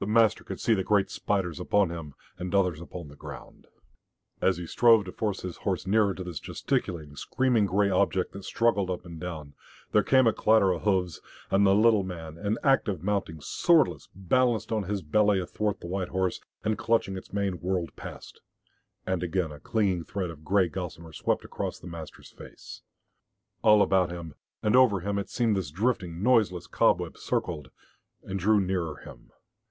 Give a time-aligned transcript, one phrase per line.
[0.00, 3.68] The master could see the great spiders upon him, and others upon the ground.
[4.40, 8.42] As he strove to force his horse nearer to this gesticulating, screaming grey object that
[8.42, 9.54] struggled up and down,
[9.92, 11.20] there came a clatter of hoofs,
[11.52, 15.86] and the little man, in act of mounting, swordless, balanced on his belly athwart the
[15.86, 18.40] white horse, and clutching its mane, whirled past.
[19.06, 22.82] And again a clinging thread of grey gossamer swept across the master's face.
[23.62, 27.70] All about him, and over him, it seemed this drifting, noiseless cobweb circled
[28.24, 29.28] and drew nearer him....